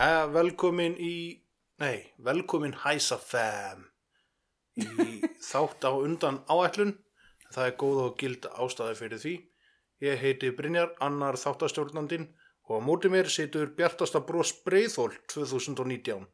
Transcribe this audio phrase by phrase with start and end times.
[0.00, 1.14] Jæja, velkomin í,
[1.82, 3.82] nei, velkomin Hæsa Fam
[4.80, 4.86] í
[5.50, 6.94] þátt á undan áætlun.
[7.52, 9.34] Það er góð og gild ástæði fyrir því.
[10.06, 12.30] Ég heiti Brynjar, annar þáttastjórnandinn
[12.70, 16.24] og á móti mér situr Bjartasta Brós Breiðhól 2019.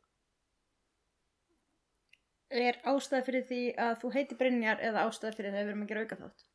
[2.55, 5.87] Er ástæð fyrir því að þú heiti Brynjar eða ástæð fyrir því að við erum
[5.89, 6.47] að gera auka þátt?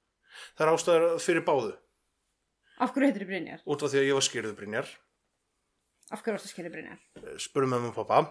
[0.55, 1.71] Það er ástæður fyrir báðu,
[2.81, 3.63] Af hverju heitir þið Brynjar?
[3.67, 4.93] út af því að ég var skýrðu Brynjar.
[6.11, 6.99] Af hverju ástæð skilja Brynjar?
[7.39, 8.21] spurum með og pappa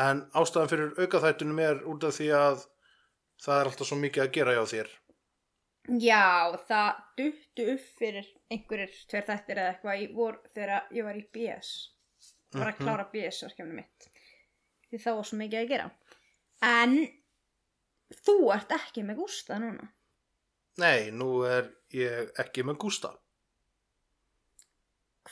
[0.00, 2.64] en ástæðan fyrir aukaþættunum er út af því að
[3.44, 4.90] það er alltaf svo mikið að gera hjá þér
[5.98, 11.16] Já, það duttu upp fyrir einhverjir tveir þættir eða eitthvað í vor þegar ég var
[11.18, 11.70] í BS.
[12.52, 14.10] Bara að klára BS-verkefni mitt.
[14.90, 15.88] Því þá var svo mikið að gera.
[16.68, 16.94] En
[18.26, 19.88] þú ert ekki með Gústa núna.
[20.80, 23.10] nei, nú er ég ekki með Gústa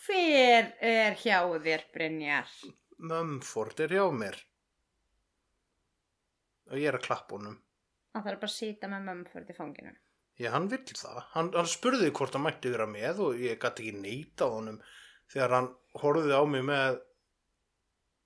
[0.09, 2.53] Hver er hjá þér, Brynjar?
[2.99, 4.39] Mumford er hjá mér.
[6.73, 7.59] Og ég er að klappa honum.
[8.17, 9.93] Það þarf bara að sýta með mömmförð í fanginu.
[10.39, 13.85] já, hann vill það, hann, hann spurði hvort hann mætti vera með og ég gæti
[13.89, 14.79] ekki neita honum
[15.33, 15.69] þegar hann
[16.03, 17.01] horfði á mig með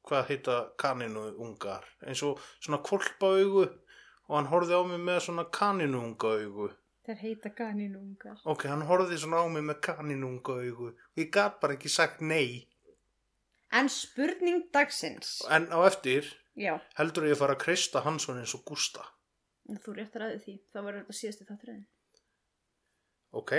[0.08, 5.20] hvað heita kaninu ungar eins og svona kvolpa augu og hann horfði á mig með
[5.26, 6.68] svona kaninu unga augu
[7.02, 8.36] Þeir heita kaninungar.
[8.46, 12.20] Ok, hann horfði svona á mig með kaninunga augu og ég gat bara ekki sagt
[12.22, 12.68] nei.
[13.74, 15.40] En spurning dagsins.
[15.50, 19.02] En á eftir Já, heldur ég að fara að kreista Hansson eins og Gústa.
[19.82, 20.54] þú réttar að því.
[20.72, 21.84] Það var þetta síðasti þátturinn.
[23.32, 23.52] Ok,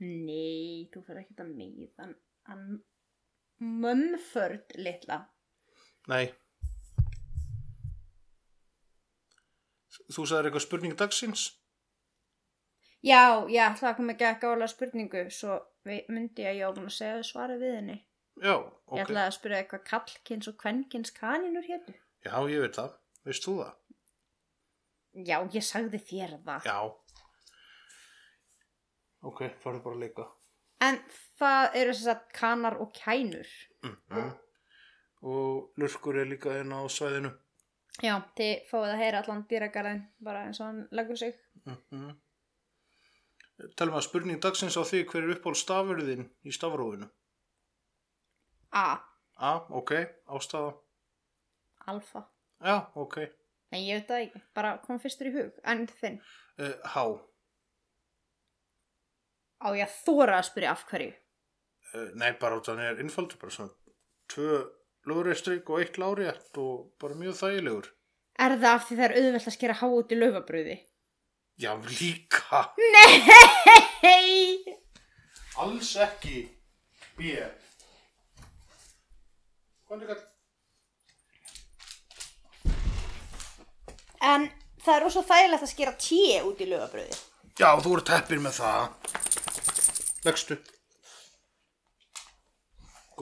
[0.00, 2.14] Nei, þú fyrir ekki að meiðan.
[2.48, 2.80] Hann
[3.60, 5.20] mömmförd litla.
[6.08, 6.32] nei.
[10.10, 11.44] Þú sagðir eitthvað spurning dagsins?
[13.04, 15.24] Já, já, það kom ekki ekki álega spurningu.
[15.30, 17.96] Svo myndi ég að ég á búin að segja svarið við henni.
[18.40, 19.00] Já, Ég ok.
[19.02, 21.94] ætlaði að spyrja eitthvað kallkins og kvenkins kaninur hétu.
[22.24, 22.94] Já, ég veit það.
[23.24, 23.74] Veist þú það?
[25.28, 26.66] Já, ég sagði þér það.
[26.66, 26.78] Já.
[29.24, 30.26] Ok, farðu bara að leika.
[30.84, 30.98] En
[31.38, 33.52] það eru þess að kanar og kænur.
[33.84, 34.32] Mm
[35.24, 37.30] Og lurkur er líka inn á svæðinu.
[38.04, 41.38] Já, þið fáið að heyra allan dýragarðin bara eins og hann leggur sig.
[41.64, 42.16] Mm -hmm.
[43.78, 47.06] Talum að spurning dagsins á því hver er uppáld stafurðin í stafrófinu.
[48.74, 48.86] A.
[49.38, 49.92] A, ok,
[50.26, 50.72] ástæða.
[51.90, 52.24] Alfa.
[52.64, 53.20] Já, ok.
[53.74, 54.42] Nei, ég veit það ekki.
[54.56, 55.54] Bara kom fyrstur í hug.
[55.66, 56.18] En þinn.
[56.58, 57.04] Uh, H.
[59.62, 61.12] Á ég að þóra að spyrja af hverju.
[61.92, 63.74] Uh, nei, bara út af hann er innfaldur, bara svona
[64.32, 64.64] tvö
[65.10, 67.90] lóðreistrik og eitt lárétt og bara mjög þægilegur.
[68.40, 70.76] Er það af því það er auðvelt að skera há út í laufabröði?
[71.56, 72.74] Já, líka.
[72.94, 74.64] Nei!
[75.56, 76.40] Alls ekki.
[77.14, 77.36] B.
[79.94, 80.26] Er þetta?
[84.24, 84.48] En
[84.82, 87.18] það er ósvo þægilegt að skera tíu út í laufabröði.
[87.60, 89.12] Já, þú ert heppir með það.
[90.24, 90.58] Vextu.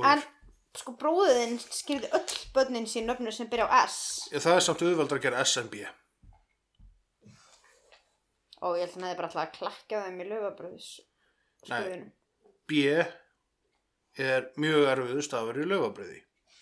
[0.09, 0.23] En
[0.79, 4.31] sko bróðin skýrði öll börnin sín nöfnur sem byrja á S.
[4.33, 5.83] Ég, það er samt auðveldar að gera SMB.
[8.63, 10.91] Og ég held að það er bara alltaf að klakka þeim í laufabröðis.
[11.71, 12.03] Nei.
[12.71, 12.83] B
[14.23, 16.21] er mjög erfiðu stafur í laufabriði.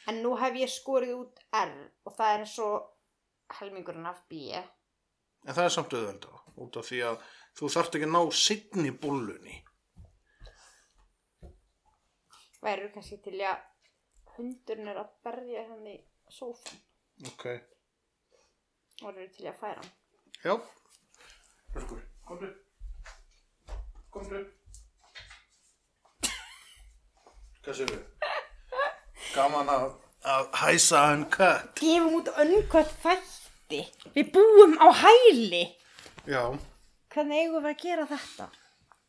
[0.08, 1.74] En nú hef ég skorið út R
[2.08, 2.68] og það er svo
[3.58, 4.48] helmingurinn af B.
[5.44, 6.38] En það er samt auðveldar.
[6.60, 7.20] Út af því að
[7.58, 9.58] þú þarft ekki að ná signi búllunni.
[12.60, 13.62] Værið kannski til að
[14.36, 15.94] hundurinn er að berja henni
[16.32, 16.80] sófan
[17.30, 17.46] Ok.
[19.02, 19.90] og eru til að færa hann.
[20.44, 20.54] Já.
[21.74, 22.48] Hörgur, komdu.
[24.14, 24.40] Komdu.
[27.60, 28.00] Hvað séu við?
[29.34, 29.84] Gaman að,
[30.34, 31.74] að hæsa hann kött.
[31.78, 33.82] Gefum út önnkvæmt þætti.
[34.16, 35.62] Við búum á hæli.
[36.26, 36.42] Já,
[37.10, 38.48] Hvernig eigum við að gera þetta?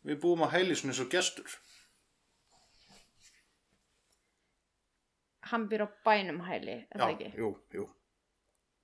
[0.10, 1.52] við búum að hæli svona eins og gestur.
[5.52, 7.30] Hann býr á bænum hæli, er Já, það ekki?
[7.38, 7.86] jú, jú.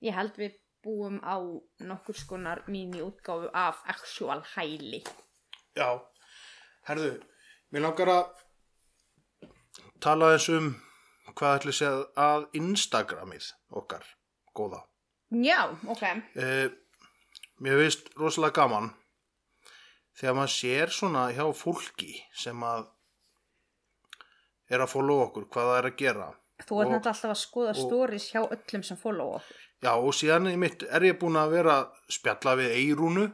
[0.06, 0.54] Ég held við
[0.84, 1.36] búum á
[1.80, 5.02] nokkur skonar mínu útgáfu af actual hæli.
[5.76, 5.88] Já,
[6.88, 7.18] herðu,
[7.70, 8.26] mér langar að
[10.00, 10.74] tala eins um
[11.34, 14.04] hvað ætli séð að Instagramið okkar,
[14.56, 14.82] góða.
[15.30, 16.04] Já, ok.
[16.34, 16.70] Eh,
[17.60, 18.90] mér veist rosalega gaman
[20.18, 22.88] þegar maður sér svona hjá fólki sem að
[24.68, 26.28] er að follow okkur, hvað það er að gera.
[26.58, 29.67] Þú ert náttúrulega alltaf að skoða stories hjá öllum sem follow okkur.
[29.82, 33.26] Já, og síðan mitt er ég búin að vera að spjalla við Eirúnu.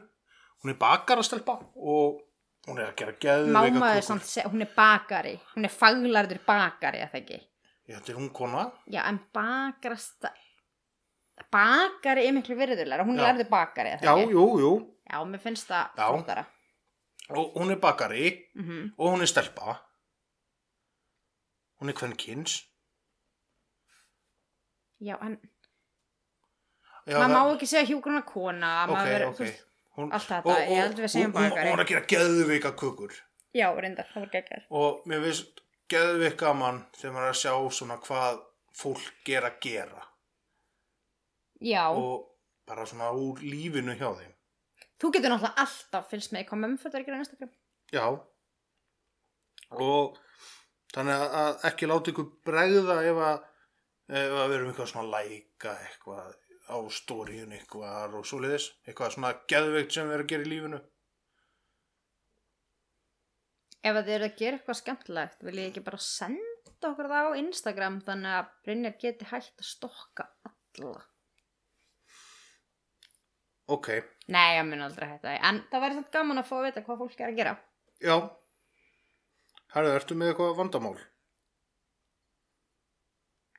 [0.61, 2.19] Hún er bakarastelpa og
[2.67, 4.07] hún er að gera geðveika Máma er kökur.
[4.07, 5.35] samt, hún er bakari.
[5.55, 7.39] Hún er faglarður bakari, eða ekki?
[7.89, 8.65] Ég þetta er hún kona.
[8.89, 10.31] Já, en bakarasta...
[11.51, 13.03] Bakari er miklu virðulega.
[13.05, 13.27] Hún er Já.
[13.33, 14.31] lærður bakari, eða Já, ekki?
[14.37, 14.71] jú, jú.
[15.09, 16.05] Já, mér finnst það Já.
[16.13, 16.45] flottara.
[17.35, 19.79] Og hún er bakari Mm og hún er stelpa.
[21.81, 22.61] Hún er kvenkins.
[25.01, 25.54] Já, en Já,
[27.05, 28.71] maður má ekki segja hjúgruna kona.
[28.89, 29.35] Maður verður- ok.
[29.37, 29.61] þú veist-
[29.95, 31.69] Hún, allt þetta, og, ég held við segjum bakari.
[31.69, 33.13] Hún er að gera geðveika kökur.
[33.55, 34.63] Já, reyndar, það var geggjær.
[34.71, 38.41] Og mér finnst geðveik gaman þegar maður er að sjá svona hvað
[38.75, 40.01] fólk er að gera.
[41.61, 42.25] Já, Og
[42.67, 44.33] bara svona úr lífinu hjá þeim.
[44.99, 47.51] þú getur náttúrulega alltaf fylgst með hvað mömmföld er að gera á Instagram.
[47.93, 48.05] Já.
[49.71, 50.17] Og
[50.93, 53.43] þannig að ekki láta ykkur bregða ef að,
[54.09, 56.35] ef að við erum eitthvað svona læka eitthvað
[56.69, 58.67] á stóriun eitthvað og svoleiðis.
[58.87, 60.81] Eitthvað svona geðveikt sem við erum að gera í lífinu.
[63.85, 67.39] Ef þið eru að gera eitthvað skemmtilegt, vil ég ekki bara senda okkur það á
[67.41, 71.03] Instagram þannig að Brynjar geti hægt að stokka alla.
[73.65, 73.87] Ok,
[74.29, 76.81] Nei, ég mun aldrei hætta því, en það væri samt gaman að fá að vita
[76.85, 77.53] hvað fólk er að gera.
[78.01, 78.17] já.
[79.75, 80.97] Herðu, ertu með eitthvað vandamál?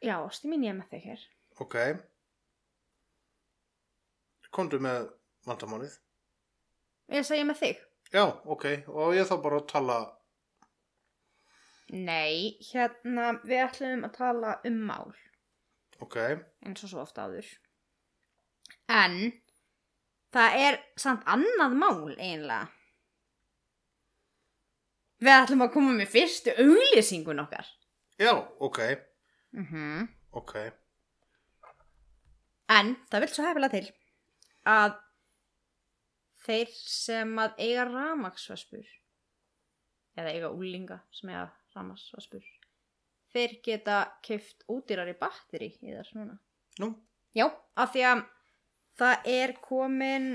[0.03, 1.25] Já, ástu mín ég með þig hér.
[1.61, 1.77] Ok.
[4.57, 5.11] Komdu með
[5.47, 5.97] vandamálið.
[7.13, 7.81] Ég segja með þig.
[8.15, 8.65] Já, ok.
[8.89, 9.97] Og ég þá bara að tala...
[11.93, 15.13] Nei, hérna, við ætlum að tala um mál,
[16.03, 16.17] Ok.
[16.67, 17.47] eins og svo ofta áður.
[18.91, 19.15] En,
[20.35, 22.65] það er samt annað mál eiginlega.
[25.23, 27.71] Við ætlum að koma með fyrstu auglýsingun okkar.
[28.21, 28.81] Já, ok.
[29.55, 30.09] Mhm.
[30.37, 30.57] Ok.
[32.69, 33.87] En það vil svo hefilega til
[34.67, 34.99] að
[36.47, 38.93] þeir sem að eiga ramaksvaspur
[40.17, 42.45] eða eiga úlinga sem eiga ramaksvaspur
[43.35, 46.39] þeir geta keift útýrari batteri í þess núna.
[46.81, 46.93] Nú,
[47.37, 48.21] Já, af því að
[48.97, 50.29] það er komin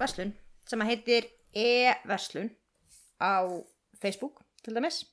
[0.00, 0.32] verslun
[0.66, 2.50] sem að heitir e-verslun
[3.22, 3.46] á
[4.02, 5.04] Facebook til dæmis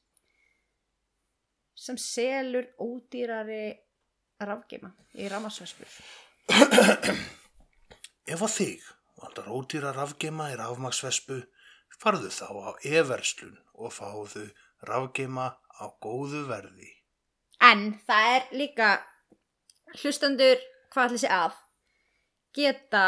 [1.77, 3.77] sem selur ódýrari
[4.41, 5.99] rafgeima í ramaksvaspur.
[8.29, 8.87] ef að þig
[9.19, 11.41] vandar ódýra rafgeima í rafmaksvespu,
[11.99, 14.45] farðu þá á e-verslun og fáðu
[14.87, 16.91] rafgeima á góðu verði.
[17.59, 18.89] En það er líka
[19.99, 20.61] hlustendur
[20.93, 21.57] hvað allir sé að
[22.55, 23.03] geta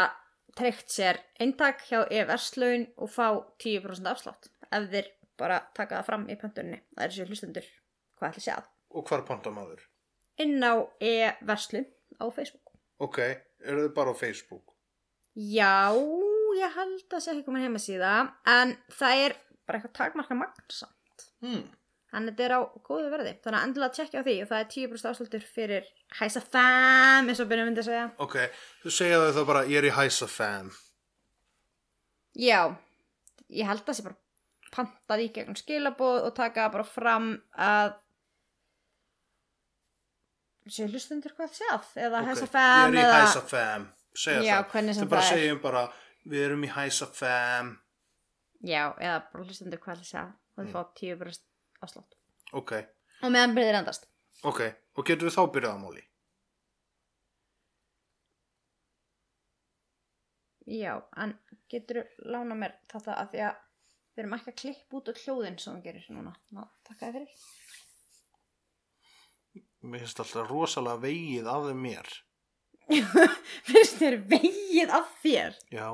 [0.58, 3.28] treykt sér eintak hjá e-verslaun og fá
[3.62, 5.08] 10% afslátt ef þeir
[5.40, 6.82] bara taka það fram í pöntunni.
[6.92, 7.70] Það er þessi hlustendur
[8.18, 8.68] hvað allir sé að.
[8.92, 9.86] Og hvar panta maður?
[10.42, 11.88] Inn á e-verslun
[12.20, 12.76] á Facebook.
[13.02, 13.18] Ok,
[13.64, 14.71] eru þið bara á Facebook?
[15.32, 15.92] Já,
[16.58, 18.16] ég held að sé ekki komin heima síða
[18.52, 21.24] en það er bara eitthvað takmarka magnsamt.
[21.40, 21.62] Hmm.
[22.12, 23.30] Þannig þetta er á góðu verði.
[23.40, 25.86] Þannig að endilega tjekkja á því og það er 10% afsláttur fyrir
[26.18, 28.08] hæsa fam eins og byrjum myndi að segja.
[28.20, 28.36] Ok,
[28.82, 30.68] þú segja þau þá bara, ég er í hæsa fam.
[32.36, 32.60] Já,
[33.48, 34.20] ég held að það sé bara
[34.72, 37.96] pantað í gegnum skilaboð og taka bara fram að
[40.68, 43.88] séu hlustundur hvað það sé að eða Ok, hæsa Ég er í eða hæsa fam.
[44.14, 44.92] Segja Já, það.
[44.98, 45.38] Þau bara það er.
[45.38, 45.82] segjum bara,
[46.28, 47.70] við erum í hæsa fam.
[48.62, 51.46] Já, eða bara hlustundur hvað sé að og þið fá 10%
[51.82, 52.16] afslátt.
[52.52, 52.72] Ok,
[53.22, 54.08] Og meðan byrðir endast.
[54.44, 54.60] ok.
[54.98, 56.02] Og getur við þá byrjað á máli?
[60.66, 61.32] Já, en
[61.72, 63.56] getur lána mér þetta að því að
[64.12, 66.34] við erum ekki að klippa út á hljóðin sem það gerir núna.
[66.54, 67.46] Ná, takk að fyrir.
[69.82, 72.12] Mér finnst alltaf rosalega vegið af þeim mér.
[73.68, 75.56] Finnst þér vegið af þér?
[75.72, 75.88] Já.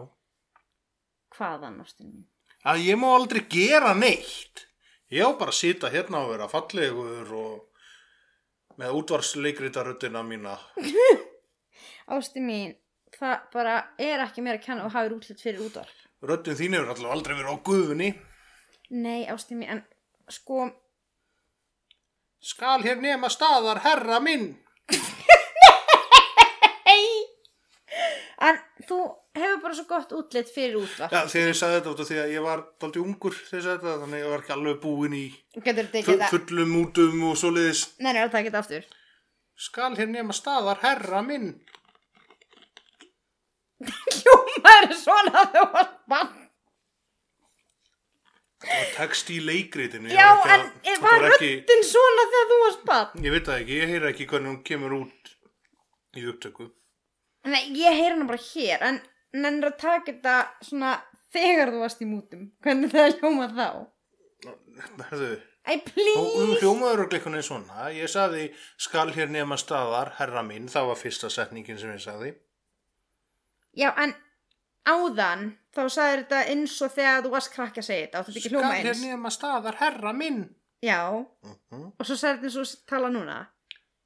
[1.36, 2.26] Hvaðan, ástin mín?
[2.68, 4.66] Að ég má aldrei gera neitt.
[5.14, 10.56] Ég á bara að sita hérna og vera fallegur og með útvarsleikritaröddina mína.
[12.14, 12.74] Ástin mín,
[13.16, 16.04] það bara er ekki mér að kenna og hafið útlitt fyrir útvarp.
[16.24, 18.10] Röddin þín hefur alltaf aldrei verið á gufunni.
[18.90, 19.82] Nei, ástin mín, en
[20.32, 20.68] sko,
[22.38, 24.52] Skal hér nema staðar, herra minn.
[28.48, 28.98] en þú
[29.38, 31.12] hefur bara svo gott útlit fyrir útvart.
[31.12, 33.64] Já, þegar ég sagði þetta út af því að ég var daldið ungur þegar ég
[33.66, 35.24] sagði þetta, þannig að ég var ekki alveg búinn í
[35.58, 36.32] Getur þetta fu- ekki það?
[36.34, 37.82] fullum útum og svoleiðis.
[38.00, 38.88] Nei, nei, það geta aftur.
[39.68, 41.48] Skal hér nema staðar, herra minn.
[44.18, 46.34] Hljómaður svona að þú varst bann.
[48.68, 50.08] Var text í leikritinu.
[50.10, 53.24] ég Já, var ekki en að- var ekki, röddinn svona þegar þú varst bann.
[53.28, 55.32] Ég veit það ekki, ég heyra ekki hvernig hún kemur út
[56.18, 56.66] í upptöku.
[57.44, 58.98] Nei, ég heyri hana bara hér, en
[59.32, 60.34] nennir að taka þetta
[60.66, 60.96] svona
[61.32, 62.48] þegar þú varst í mútum.
[62.64, 63.68] Hvernig það hljóma þá?
[65.10, 65.30] Herðu,
[65.68, 66.60] Æ, hún please.
[66.62, 67.88] hljómaður og glikkunni svona.
[67.92, 68.46] Ég sagði,
[68.80, 70.68] skal hér nema staðar, herra minn.
[70.72, 72.30] Það var fyrsta setningin sem ég sagði.
[73.78, 74.14] Já, en
[74.88, 78.22] áðan, þá sagði þetta eins og þegar þú varst krakki að segja þetta.
[78.22, 79.02] Áttu þetta ekki Skal hljóma hér eins?
[79.04, 80.40] nema staðar, herra minn.
[80.82, 81.00] Já,
[81.44, 81.56] Uh
[81.98, 83.38] og svo sagði þetta eins og þú tala núna.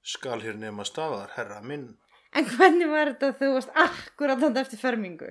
[0.02, 1.92] Skal hér nema staðar, herra minn.
[2.32, 5.28] En hvernig var þetta þegar þú varst akkurat þetta eftir fermingu?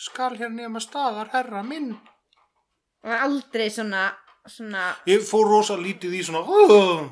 [0.00, 1.90] Skal hér nema staðar, herra minn.
[3.04, 4.04] Það var aldrei svona,
[4.48, 4.86] svona...
[5.10, 7.04] Ég fór rosa lítið í svona "Ugh."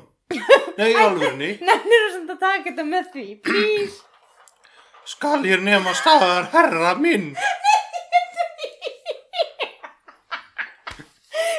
[0.79, 3.25] Nei, í alvörni Nennir þú svona að taka þetta með því?
[3.45, 3.97] Please.
[5.05, 7.35] Skal hér nema staðar, herra minn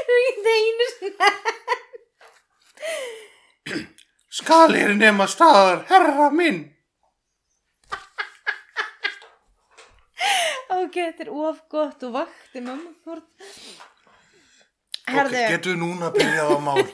[0.04, 1.30] Þú getur einu sinna.
[4.34, 6.73] Skal hér nema staðar, herra minn
[10.84, 12.92] Ok, þetta er of gott og vakti mamma.
[13.08, 13.24] Ok,
[15.08, 16.84] Herðu, getur við núna að byrja á mál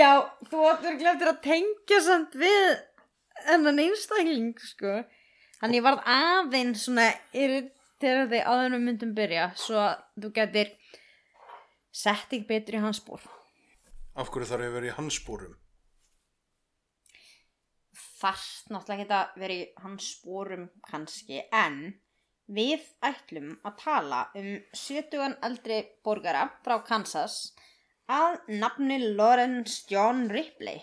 [0.00, 0.10] já,
[0.48, 2.70] þú áttur glemtir að tengja samt við
[3.52, 5.02] ennan einstakling, sko.
[5.60, 10.72] Þannig varð aðeins svona irriterandi áður við myndum byrja, svo að þú getur
[11.92, 13.20] sett þig betur í hans spór.
[14.16, 15.58] Af hverju þarf ég að vera í hans spórum
[18.20, 21.94] Fast náttúrulega geta verið í hans spórum kannski, en
[22.50, 27.54] við ætlum að tala um 70 eldri borgara frá Kansas
[28.10, 30.82] að nafni Lawrence John Ripley.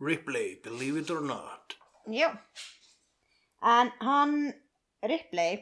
[0.00, 2.30] Ripley, believe it or not Já.
[3.62, 4.54] En hann,
[5.02, 5.58] Ripley,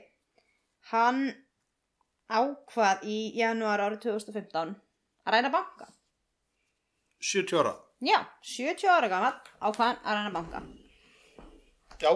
[0.90, 1.22] hann
[2.28, 4.74] ákvað í janúar árið 2015
[5.24, 5.88] að ræna banka.
[7.24, 7.72] 70 ára
[8.04, 9.34] Já, 70 ára gammal
[9.64, 10.60] ákvað hann að ræna banka.
[12.02, 12.10] Já.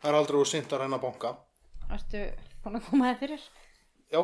[0.00, 1.34] Það er aldrei úr sint að reyna banka.
[1.92, 2.22] Ertu
[2.64, 3.44] búin að koma þér fyrir?
[4.14, 4.22] Já,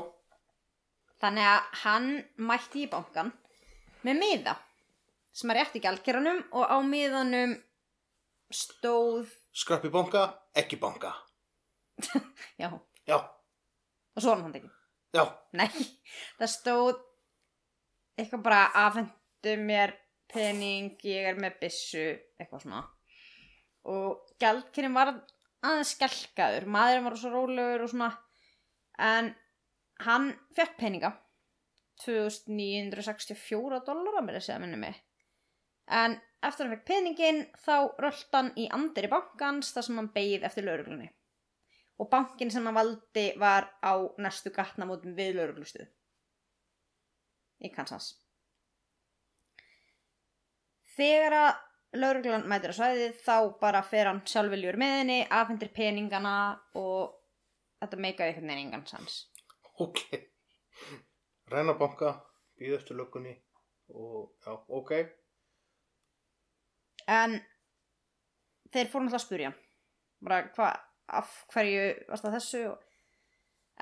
[1.20, 2.06] Þannig að hann
[2.48, 3.28] mætti í bankan
[4.06, 4.54] með miða
[5.36, 7.52] sem er rétt í gjaldkeranum og á miðanum
[8.50, 10.22] stóð, skrappi banka,
[10.56, 11.12] ekki banka.
[12.62, 12.70] Já,
[13.04, 13.18] Já,
[14.16, 14.70] og svona hann ekki.
[15.12, 15.26] já,
[15.60, 15.68] Nei,
[16.40, 16.96] það stóð
[18.16, 18.62] eitthvað bara
[19.40, 19.94] afhendu mér
[20.28, 22.82] pening, ég er með byssu, eitthvað svona.
[23.88, 25.14] Og gjaldkerinn var
[25.64, 28.10] aðeins skelkaður, maðurinn var svo rólegur og svona,
[28.98, 29.34] en
[30.04, 31.12] hann fekk peninga,
[32.04, 35.00] 2964 dollara mér að segja minni mig.
[35.88, 40.00] En eftir að hann fekk peningin þá röllt hann í andir í bankans þar sem
[40.00, 41.10] hann beigð eftir lauruglunni.
[42.00, 45.88] Og bankin sem hann valdi var á næstu gatnamótum við lauruglustuð.
[47.60, 48.14] Í Kansas.
[51.00, 56.34] Þegar að lauruglan mætir á svæðið þá bara fer hann sjálfviljur með henni, afhendir peningana
[56.76, 57.14] og
[57.80, 59.14] þetta meikaði einhvern veginn engan sans.
[59.80, 60.02] ok.
[61.50, 62.12] Reyna banka,
[62.60, 63.32] býð eftir löggunni
[63.96, 64.92] og já, ok.
[67.08, 67.40] En
[68.70, 69.52] þeir fóru náttúrulega að spurja
[70.20, 70.78] bara hvað,
[71.16, 72.64] af hverju varst það þessu?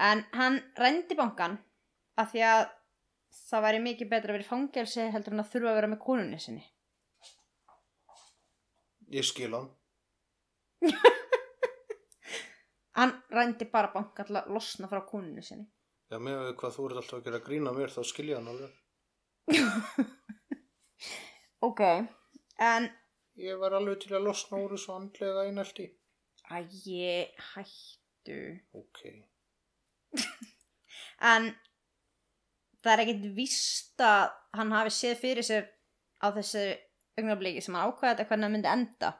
[0.09, 1.59] En hann rændi bankan
[2.15, 2.67] af því að
[3.51, 6.05] það væri mikið betra að vera í fangelsi heldur en að þurfa að vera með
[6.07, 6.67] konunni sinni
[9.15, 9.71] Ég skil hann.
[12.99, 15.69] Hann rændi bara banka til að losna frá konunni sinni.
[16.11, 18.53] Já, með við hvað þú ert alltaf að gera grína mér þá skil ég hann
[18.53, 18.73] alveg.
[21.69, 22.85] Ok en
[23.39, 25.85] Ég var alveg til að losna úr þessu andlega einelti.
[26.51, 28.39] Ægi hættu.
[28.75, 29.03] Ok.
[31.33, 31.49] En
[32.83, 35.65] það er ekkert víst að hann hafi séð fyrir sér
[36.23, 36.65] á þessu
[37.19, 39.11] augnabliki sem hann ákvæði þetta hvernig það myndi enda.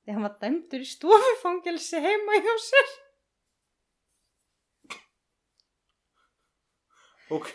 [0.00, 2.92] Því hann var dæmdur í stofufangelsi heima hjá sér.
[7.30, 7.50] Ok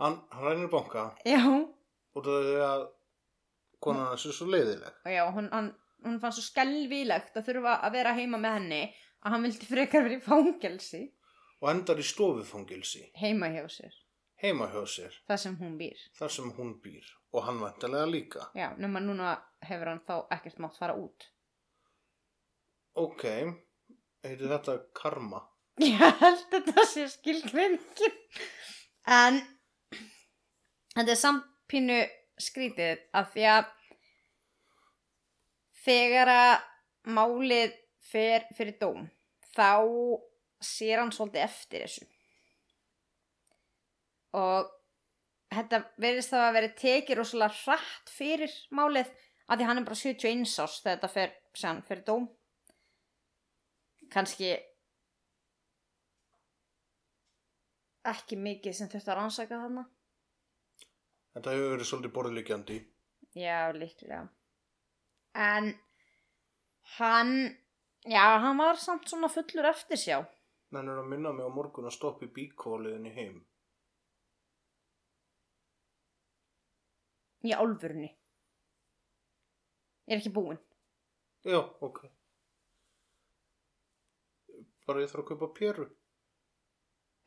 [0.00, 1.10] Hann, hann rænir banka.
[1.28, 1.42] Já,
[2.16, 2.84] út af því að
[3.84, 4.94] konan hans er svo leiðileg.
[5.04, 5.68] Og já, hún, hann,
[6.06, 8.80] hún fann svo skelvilegt að þurfa að vera heima með henni
[9.20, 11.02] að hann vildi frekar verið í fangelsi.
[11.60, 13.98] Og endar í stofufangilsi heima hjá sér.
[14.40, 15.20] Heima hjá sér.
[15.28, 16.06] Það sem hún býr.
[16.16, 18.46] Þar sem hún býr og hann vantarlega líka.
[18.54, 21.28] já, nema núna hefur hann þá ekkert mátt fara út
[22.98, 23.22] Ok,
[24.26, 25.44] heitir þetta karma?
[25.78, 28.16] ég held þetta sé skilgreiningin
[29.06, 29.38] en
[30.96, 32.00] þetta er samt pínu
[32.40, 33.70] skrítið af því að
[35.84, 36.66] þegar að
[37.16, 37.76] málið
[38.10, 39.06] fer fyrir dóm
[39.54, 39.78] þá
[40.60, 42.08] sér hann svolítið eftir þessu
[44.36, 44.68] og
[45.50, 49.10] þetta verðist það að vera tekið rosalega hratt fyrir málið
[49.50, 52.28] af því hann er bara 71 árs þegar þetta fer sem fyrir dóm
[54.14, 54.52] kannski
[58.10, 59.86] ekki mikið sem þurfti að rannsaka þarna
[61.30, 62.76] Þetta hefur verið svolítið borðlíkjandi.
[63.38, 64.22] já, líklega
[65.38, 65.68] en
[66.96, 67.34] hann
[68.02, 70.16] já, hann var samt svona fullur eftir sjá
[70.70, 73.38] Menn er að minna mig á morgun að stoppa í bíkóliðinni heim.
[77.46, 78.10] Í álfurni
[80.10, 80.58] ég er ekki búinn
[81.46, 82.02] Já, ok.
[84.84, 85.86] Bara ég þarf að kaupa peru.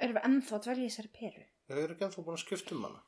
[0.03, 2.83] erum við ennþá að dvelja þessari peru Ég er ekki ennþá búin að skipta um
[2.85, 3.01] hana.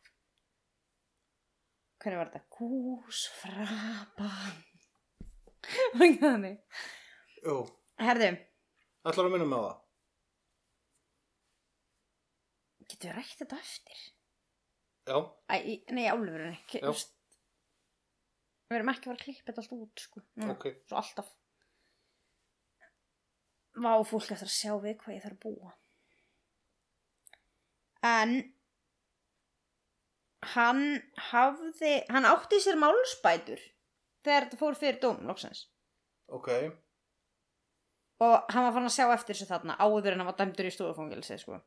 [2.01, 2.47] hvernig var þetta?
[2.57, 4.57] Gús, frapan
[5.93, 6.57] og ekki þannig
[7.45, 7.57] Jú,
[8.01, 8.31] herðu,
[9.05, 9.81] ætlar að minna á það.
[12.89, 14.03] getur við rætt þetta eftir?
[15.05, 15.17] Já,
[15.53, 15.57] Æ,
[15.93, 16.87] nei, álfurni Ke- Já.
[16.87, 17.11] þú veist,
[18.69, 20.21] við erum ekki að fara að klippa þetta allt út sko.
[20.41, 20.65] Núna, ok.
[20.89, 21.27] svo alltaf
[23.75, 25.73] vá fólk eftir að sjá við hvað ég þarf að búa
[28.05, 28.31] en
[30.55, 30.81] hann
[31.31, 33.61] hafði hann átti sér málspætur
[34.25, 35.65] þegar þetta fór fyrir dóm loksins
[36.31, 36.47] Ok,
[38.25, 40.73] og hann var fann að sjá eftir þessu þarna áður en hann var dæmdur í
[40.73, 41.59] stúðufangilsi sko.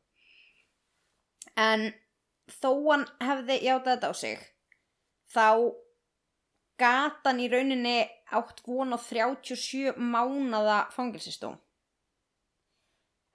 [1.56, 1.84] en
[2.52, 4.44] þó hann hefði játað þetta á sig
[5.32, 5.48] þá
[6.78, 7.96] gata hann í rauninni
[8.38, 11.58] átt von á 37 mánada fangilsistóm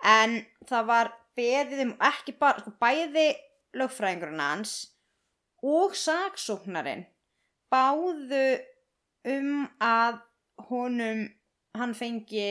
[0.04, 0.40] en
[0.70, 3.30] það var beðið um ekki bara sko, bæði
[3.78, 4.76] lögfræðingurinn hans
[5.64, 7.06] og saksóknarinn
[7.74, 8.46] báðu
[9.34, 10.20] um að
[10.70, 11.24] honum
[11.78, 12.50] hann fengi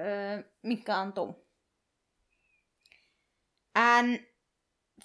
[0.00, 1.34] uh, minkaðan dóm
[3.78, 4.14] en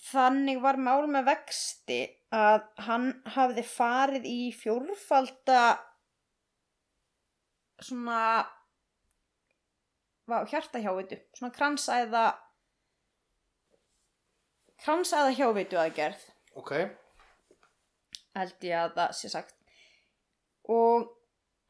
[0.08, 2.02] þannig var mál með vexti
[2.36, 5.62] að hann hafði farið í fjórfalda
[7.88, 8.22] svona
[10.28, 12.26] hjartahjávitu svona kransæða
[14.84, 16.24] kransæða hjávitu aðgerð.
[16.58, 16.74] Ok.
[18.38, 19.56] held ég að það sé sagt.
[20.70, 21.08] Og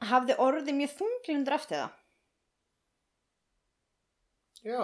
[0.09, 1.93] hafði orðið mjög þunglindur eftir það.
[4.67, 4.81] Já,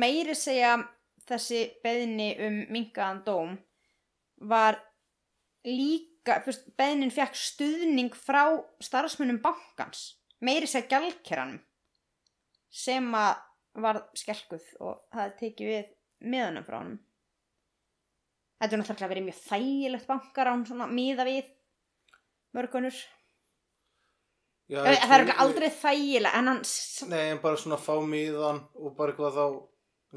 [0.00, 0.76] meiri segja
[1.28, 3.54] þessi beðni um minkaðan dóm
[4.50, 4.80] var
[5.64, 11.60] líka, fyrst, beðnin fekk stuðning frá starfsmunum bankans meiri segja gjaldkeranum
[12.74, 13.34] sem að
[13.82, 15.90] var skelkuð og það tekið við
[16.30, 17.00] miðanum frá honum
[18.60, 21.50] þetta er náttúrulega verið mjög þægilegt bankar án svona miða við
[22.54, 22.96] mörgunur
[24.70, 24.78] já.
[24.78, 26.62] það er örugglega aldrei þægilega en hann
[27.10, 29.46] Nei, en bara svona fá miðan og bara eitthvað þá,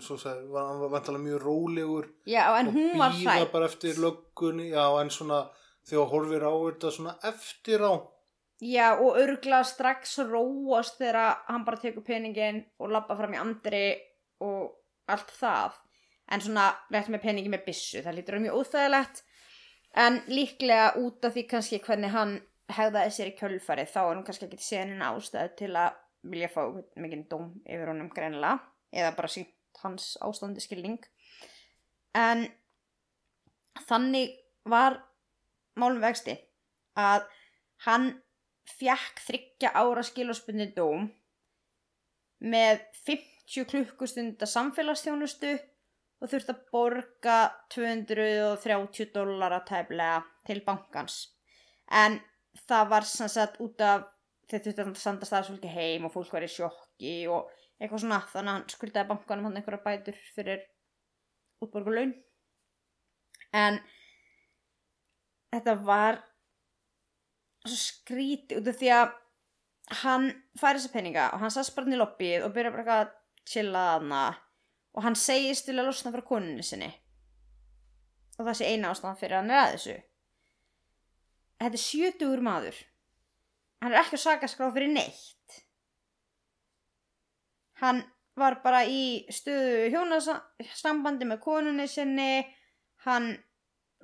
[0.02, 3.52] og sagði, var, hann var vantalega mjög rólegur já, en og hún var býða hrætt
[3.56, 5.42] bara eftir löggunni, já, en svona
[5.88, 7.94] þegar horfir á þetta svona eftir á.
[8.58, 13.84] Já, og örgla strax róast þegar hann bara tekur peningin og labba fram í andri
[14.44, 14.74] og
[15.14, 15.78] allt það.
[16.34, 19.22] En svona rétt með peningi með byssu, það lítur að vera mjög óþægilegt.
[19.98, 22.34] En líklega út af því kannski hvernig hann
[22.74, 26.62] hegðaði sér í kjölfarið, þá er hann kannski ekki senin ástæði til að vilja fá
[27.00, 28.58] mikið dóm yfir honum greinilega.
[28.92, 31.00] Eða bara sínt hans ástandi skilning.
[32.18, 32.48] En
[33.88, 34.34] þannig
[34.68, 35.00] var
[35.78, 36.36] málum vexti
[36.98, 37.28] að
[37.86, 38.10] hann
[38.78, 41.08] fjekk þryggja ára skilorspundin dóm
[42.44, 45.54] með 50 klukkustunda samfélagsþjónustu
[46.18, 47.38] og þurfti að borga
[47.74, 51.20] 230 dólara tæflega til bankans.
[51.88, 52.20] En
[52.68, 54.08] það var sem sagt út af
[54.50, 58.52] þeir þurfti að senda staðsfólki heim og fólk var í sjokki og eitthvað svona þannig
[58.52, 60.64] að hann skuldaði bankanum hann einhverja bætur fyrir
[61.64, 62.16] útborgulaun.
[63.54, 63.80] En
[65.54, 66.20] þetta var
[67.68, 69.14] svo skríti út af því að
[70.04, 70.28] hann
[70.60, 73.16] fær þessa peninga og hann sast bara inn í lobbyið og byrja bara eitthvað að
[73.48, 74.24] chilla þarna
[74.98, 76.90] og hann segist vilja losna frá konunni sinni.
[78.38, 79.96] Og það sé eina ástæðan fyrir að hann er að þessu.
[81.58, 82.84] Þetta er sjötugur maður.
[83.82, 85.37] Hann er ekki að saka skrá fyrir neitt
[87.82, 88.04] hann
[88.38, 92.46] var bara í stöðu hjónasambandi með konunni sinni.
[93.06, 93.34] Hann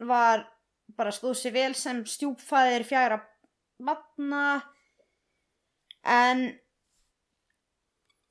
[0.01, 0.47] var
[0.97, 3.19] bara stóð sér vel sem stjúpfæðir fjara
[3.83, 4.61] vatna
[6.03, 6.45] en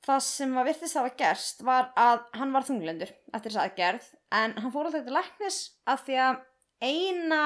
[0.03, 4.09] það sem að virtist hafa gerst var að hann var þunglendur eftir þess aðgerð.
[4.35, 6.41] En hann fór alltaf til læknis af því að
[6.83, 7.43] eina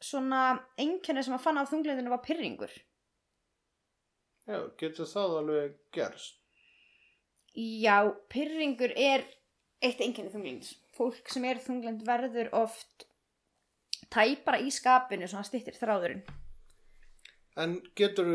[0.00, 0.44] svona
[0.80, 2.72] einkenni sem að fann af þunglendinu var pyrringur
[4.48, 6.39] Já, getur það alveg gerst?
[7.56, 9.24] Já, pyrringur er
[9.82, 13.06] eitt einkenni þunglendis fólk sem er þunglend verður oft
[14.12, 16.22] tæpara í skapinu svona stittir þráðurinn
[17.58, 18.28] En getur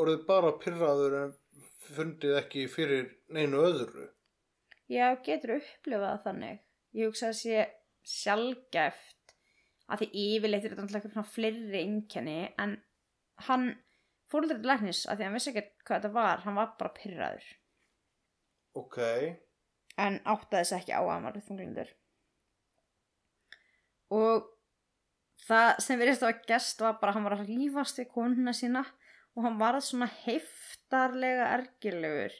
[0.00, 1.32] orðið bara pyrraður en
[1.90, 4.06] fundið ekki fyrir neinu öðru?
[4.90, 6.60] Já, getur upplifað þannig.
[6.96, 7.64] Ég hugsa að sé
[8.06, 9.34] sjálfgæft
[9.90, 12.76] að því yfirleitt er þetta náttúrulega svona fleiri einkenni en
[13.48, 13.66] hann
[14.30, 16.72] fór aldrei til læknis að því að hann vissi ekki hvað þetta var, hann var
[16.78, 17.48] bara pyrraður
[18.78, 18.98] Ok,
[19.98, 21.92] en áttaði þess ekki á að hann var þunglindur.
[24.14, 24.46] Og
[25.46, 28.84] það sem verðist að gest var bara að hann var að lífast við konuna sína
[29.36, 32.36] og hann var svona heftarlega ergilegur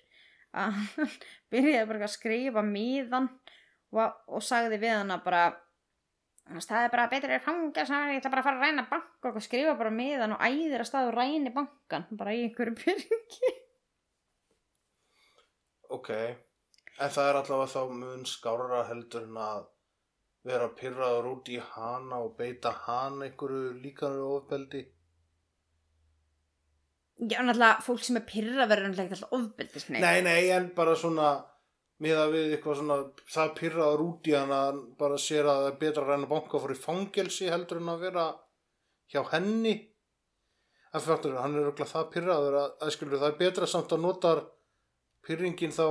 [0.50, 1.16] að hann
[1.52, 5.44] byrjaði bara að skrifa miðan og, og sagði við hana bara
[6.50, 9.44] það er bara betur er fanga ég ætla bara að fara að ræna banka og
[9.44, 13.52] skrifa bara miðan og æðir að staðu ræni bankan bara í einhverju byrjungi
[15.96, 16.10] ok.
[17.00, 19.68] En það er allavega þá mun skárra heldur en að
[20.48, 24.86] vera pyrraður út í hana og beita hana einhverju líkanur ofbeldi.
[27.20, 31.34] Já, náttúrulega fólk sem er pyrra verður náttúrulega alltaf ofbeldisni Nei, nei, en bara svona
[32.00, 32.96] miða við eitthvað svona
[33.28, 36.60] það pyrraður út í hana hann bara sér að það er betra að reyna banka
[36.62, 38.24] fyrir fangelsi heldur en að vera
[39.12, 39.74] hjá henni
[40.94, 44.02] en fyrir hann er örugglega það pyrraður að, að skilur það er betra samt að
[44.06, 44.42] notar
[45.26, 45.86] pyrringin þá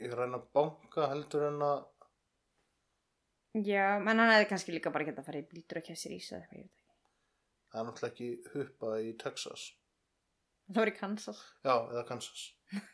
[0.00, 1.86] ég reyna banka heldur en að
[3.66, 6.28] Já, menn hann hefði kannski líka bara geta að fara í bíldur og kessir ís
[6.30, 6.92] eða eitthvað, ég veit ekki.
[7.70, 9.64] Það er náttúrulega ekki huppa í Texas.
[10.70, 11.40] Það var í Kansas.
[11.66, 12.44] Já, eða Kansas.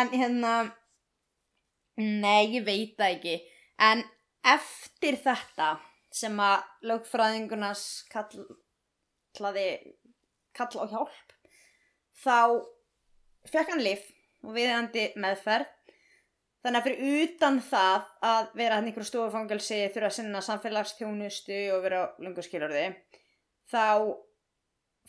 [0.00, 0.54] En hérna
[2.00, 3.34] Nei, ég veit það ekki.
[3.76, 4.02] En
[4.46, 5.74] eftir þetta
[6.14, 8.46] sem að lögfræðingunas kall,
[9.36, 9.66] kallaði
[10.56, 11.34] kall á hjálp
[12.20, 12.38] þá
[13.50, 14.08] fekk hann lif
[14.46, 15.68] og viðandi meðferð.
[16.60, 21.86] Þannig að fyrir utan það að vera hann einhverju stofufangelsi þurfa að sinna samfélagsþjónustu og
[21.86, 22.82] vera lunguskilurði
[23.70, 23.86] þá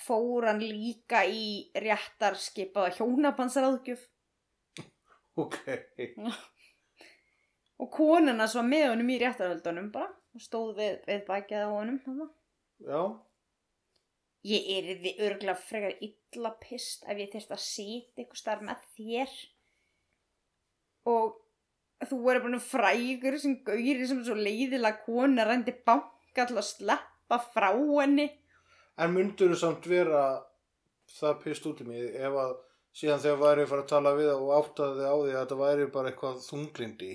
[0.01, 4.05] fór hann líka í réttar skipaða hjónabandsráðgjöf.
[5.41, 5.57] Ok,
[7.81, 11.99] og konuna svo með honum í réttarhöldunum bara og stóð við, við á honum
[12.79, 13.01] já.
[14.47, 15.97] Ég er því örgulega frekar
[16.31, 19.37] illa pist ef ég þyrst að sýta ykkur starf með þér.
[21.11, 21.37] Og
[22.09, 27.41] þú er bara frægur sem gauri sem svo leiðilega kona rændi banka til að sleppa
[27.51, 28.29] frá henni.
[29.01, 30.25] En myndur þú samt vera
[31.11, 32.53] það pist út í mig ef að
[32.95, 35.91] síðan þegar væri að fara að tala við og áttaði á því að þetta væri
[35.95, 37.11] bara eitthvað þunglindi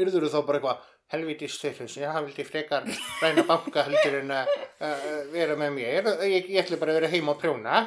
[0.00, 2.86] yrður þú þá bara eitthvað helviti stöðlus, ég vildi frekar
[3.22, 7.12] ræna banka heldur en að uh, vera með mér, ég, ég ætla bara að vera
[7.14, 7.82] heima og prjóna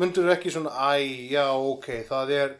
[0.00, 1.00] myndur þú ekki svona, æ,
[1.32, 2.54] já, ok, það er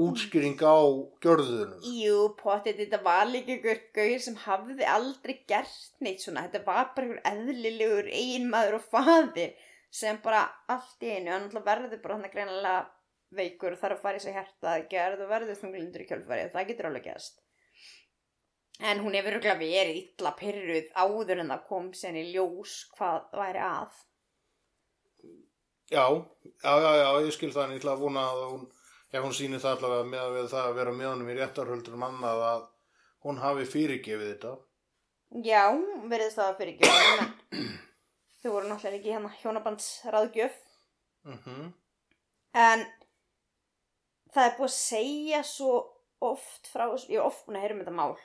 [0.00, 0.78] útskýring á
[1.22, 6.46] gjörðunum Jú, potið, þetta var líka ykkur gauður sem hafði aldrei gert neitt svona.
[6.46, 11.66] Þetta var bara ykkur eðlilegur eiginmaður og faðir sem bara allt í einu, hann alltaf
[11.66, 12.80] verður bara hann að greinilega
[13.34, 16.52] veikur og þarf að fara í sig herta að gerð og verður þunglindur í kjölfarið.
[16.54, 17.40] Það getur alveg gæst.
[18.80, 23.26] En hún hefur örugglega verið illa pyrruð áður en það kom sen í ljós hvað
[23.36, 23.98] væri að.
[25.90, 26.04] Já,
[26.62, 28.64] já, já, já, ég skil það en ég ætla að vona að hún,
[29.10, 32.44] ef hún sýnir það allavega með að það að vera með honum í réttarhöldur mannað
[32.46, 32.64] að
[33.26, 34.54] hún hafi fyrirgefið þetta.
[35.44, 35.64] Já,
[36.10, 37.66] verið það fyrir ekki.
[38.40, 40.56] Þau voru náttúrulega ekki hérna hjónabandsráðgjöf.
[41.28, 41.68] Mm
[42.50, 42.80] En
[44.34, 45.74] það er búið að segja svo
[46.18, 48.16] oft frá, ég er oft búin að heyra um þetta mál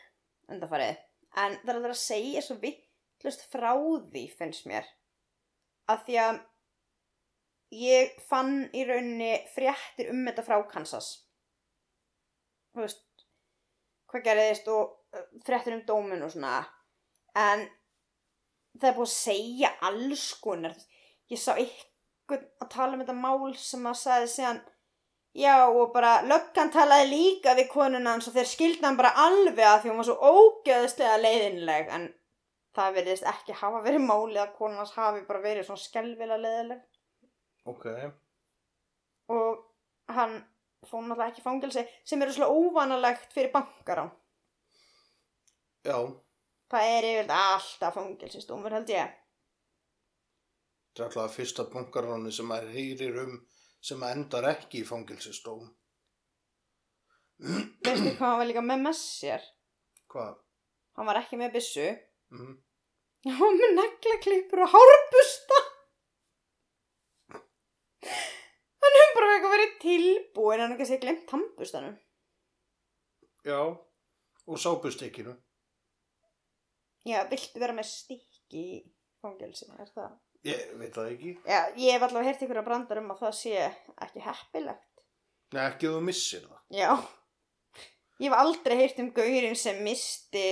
[0.51, 0.99] undanfarið,
[1.35, 4.87] en það er alveg að segja svo vittlust frá því finnst mér.
[5.91, 6.41] Að því að
[7.75, 11.09] ég fann í rauninni fréttir um þetta frá Kansas.
[12.73, 13.25] Þú veist
[14.11, 16.61] hvað gerðist og fréttir um dómun og svona.
[17.35, 17.65] En
[18.79, 20.75] það er búið að segja alls konar.
[21.31, 24.63] Ég sá einhvern að tala um þetta mál sem að sagði síðan
[25.35, 29.63] já og bara löggan talaði líka við konuna hans og þeir skildi hann bara alveg
[29.67, 32.09] að því hún var svo ógeðslega leiðinleg en
[32.75, 36.83] það verðist ekki hafa verið málið að konan hans hafi bara verið svona skelvilega leiðileg
[37.65, 37.87] Ok,
[39.33, 39.63] og
[40.13, 40.35] hann
[40.85, 44.11] fór náttúrulega ekki í fangelsi sem eru svona óvanalegt fyrir bankarán
[45.85, 45.97] Já,
[46.73, 49.11] það er yfirleitt alltaf fangelsistómur held ég.
[50.89, 53.35] Þetta er alltaf fyrsta bunkaráni sem maður heyrir um
[53.85, 55.65] sem endar ekki í fangilsistóm.
[57.85, 59.43] veistu hvað hann var líka með með sér
[60.13, 60.35] Hvað?
[60.97, 61.87] hann var ekki með byssu
[62.33, 62.55] Mm.
[63.27, 65.57] hann var með neglaklippur og hárbusta
[67.35, 71.95] hann hefur bara eitthvað verið tilbúin en hann ekki sé glemt tannbustanum
[73.45, 73.59] Já,
[74.49, 75.35] og sápustykkinu.
[77.05, 78.79] já, viltu vera með stikki í
[79.21, 81.31] fangelsi, er það Ég veit það ekki.
[81.49, 83.53] já, ég hef allavega heyrt ykkur að brandar um að það sé
[84.05, 85.01] ekki heppilegt
[85.55, 86.59] Nei, ekki þú missir það.
[86.69, 86.89] já
[88.19, 90.45] ég hef aldrei heyrt um gaurinn sem misti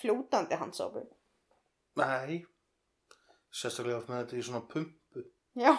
[0.00, 1.04] fljótandi handsápu
[2.00, 2.40] Nei,
[3.54, 5.26] sérstaklega oft með þetta í svona pumpu.
[5.60, 5.74] já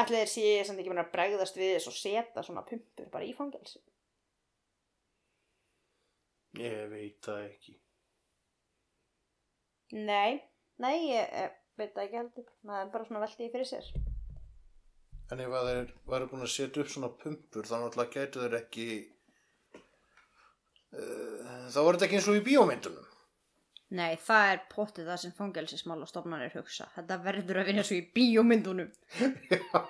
[0.00, 3.26] Ætli þeir sé samt ekki búin að bregðast við þess og setja svona pumpur bara
[3.26, 3.80] í fangelsi.
[6.62, 7.74] Ég veit það ekki.
[9.98, 10.38] Nei,
[10.82, 12.48] nei, ég, ég veit það ekki heldur.
[12.66, 13.92] Það er bara svona veldið fyrir sér.
[15.30, 18.56] En ef að þeir væri búin að setja upp svona pumpur þá náttúrulega gætu þeir
[18.58, 18.86] ekki
[20.98, 23.06] uh, þá var þetta ekki eins og í bíómyndunum
[23.90, 26.84] Nei, það er pottið það sem fangelsismála stofnanir hugsa.
[26.94, 28.92] Þetta verður að vinna svo í bíómyndunum.
[29.50, 29.80] Já,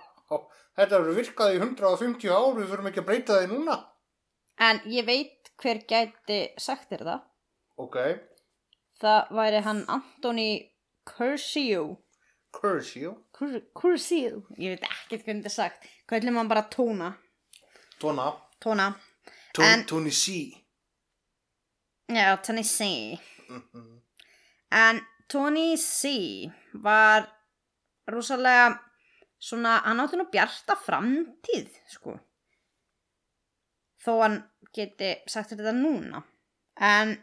[0.78, 3.76] þetta verður virkað í 150 ár við fyrir ekki að breyta því núna
[4.60, 7.28] En ég veit hver gæti sagt þér það.
[7.80, 7.96] Ok,
[9.00, 10.48] Það væri hann Antoni
[11.04, 11.98] Curcio.
[12.52, 14.42] Curcio Cur- Curcio.
[14.58, 15.86] Ég veit ekkert hvernig þetta er sagt.
[16.08, 17.12] Hvað ætlum hann bara tóna?
[18.00, 18.94] Tona, Tóna.
[19.54, 20.56] Tony, En- Tony C
[22.10, 23.18] Já, Tennessee.
[23.48, 24.00] Mhm.
[24.72, 27.28] En Tony C var
[28.08, 28.80] rosalega
[29.38, 32.18] svona, hann átti nú bjarta framtíð, sko.
[34.04, 34.42] Þó hann
[34.74, 36.24] geti sagt þetta núna.
[36.80, 37.16] En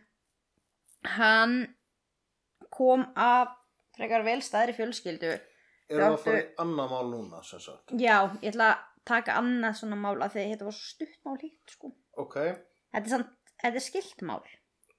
[1.03, 1.75] hann
[2.71, 3.47] kom af
[3.97, 5.33] frekar vel staðri fjölskyldu.
[5.87, 9.37] Erum við að fara í annað mál núna sem sagt Já, ég ætla að taka
[9.39, 11.91] annað svona mál að því þetta var svo stutt mál hitt, sko.
[12.19, 12.35] Ok,
[12.91, 13.31] Þetta er, samt,
[13.63, 14.43] þetta er skilt mál.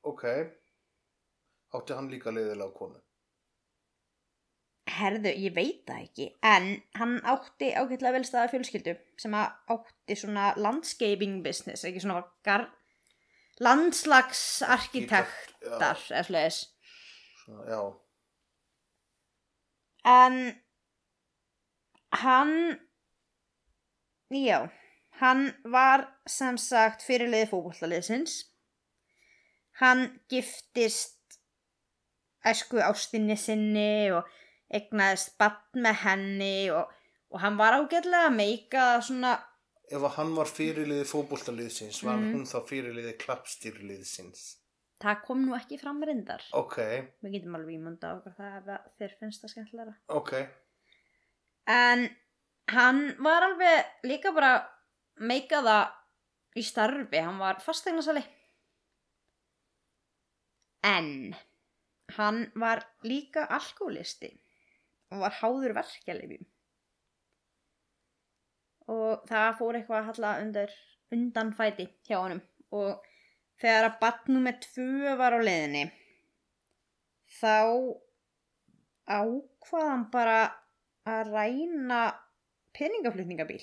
[0.08, 0.24] ok
[1.76, 2.98] Átti hann líka leiðilega konu
[4.88, 10.16] Herðu, ég veit það ekki, en hann átti ágætlega vel staða fjölskyldu sem að átti
[10.16, 12.64] svona landscaping business, ekki svona gar...
[13.60, 15.28] landslagsarkitektar,
[16.08, 16.58] eða sliðis.
[17.42, 17.80] Svona, Já,
[20.08, 20.36] En
[22.22, 22.52] hann,
[24.32, 24.60] já,
[25.20, 28.38] hann var sem sagt fyrirliði fótbollaliðsins.
[29.82, 31.38] Hann giftist
[32.48, 34.24] æsku ástinni sinni og
[34.74, 36.88] egnaðist bann með henni og,
[37.32, 39.36] og hann var ágætlega að meika svona,
[39.88, 42.32] ef að hann var fyrirliði fótboltaliðsins var Mhm.
[42.34, 44.42] hún þá fyrirliði klappstýrliðsins
[45.02, 46.42] það kom nú ekki fram reyndar.
[46.58, 46.78] Ok,
[47.22, 49.94] Við getum alveg ímynda okkur það ef þér finnst það skemmtilega.
[50.08, 50.32] ok
[51.68, 52.08] En
[52.72, 54.52] hann var alveg líka bara
[55.20, 58.22] meika það í starfi, hann var fasteignarsali.
[60.88, 61.34] En
[62.16, 64.30] hann var líka alkoholisti
[65.12, 66.46] og var háður verkefliðum.
[68.88, 70.68] Og það fór eitthvað að halla
[71.12, 72.40] undan fæti hjá honum
[72.72, 73.04] og
[73.62, 75.84] þegar að batnum með tvö var á leiðinni
[77.38, 77.56] þá
[79.08, 80.38] ákvað hann bara
[81.08, 82.00] að ræna
[82.76, 83.62] peningaflutningabíl.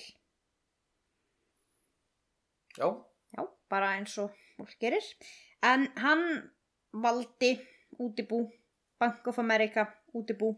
[2.76, 2.88] Já,
[3.36, 5.04] Já, bara eins og fólk gerir.
[5.64, 6.24] En hann
[6.92, 7.56] valdi
[8.00, 8.46] útibú,
[8.98, 10.54] Bank of America útibú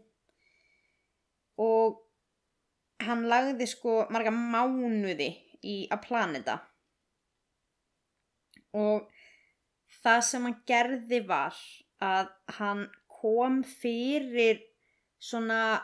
[1.59, 2.05] og
[3.03, 5.31] hann lagði sko marga mánuði
[5.67, 6.57] í að plana þetta.
[8.79, 9.09] Og
[10.05, 11.61] það sem hann gerði var
[12.05, 12.85] að hann
[13.19, 14.61] kom fyrir
[15.19, 15.81] svona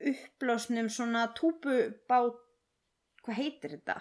[0.00, 2.38] upplásnum svona túpubát,
[3.20, 3.98] hvað heitir þetta?